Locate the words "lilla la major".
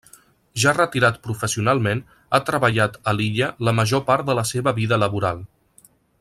3.19-4.03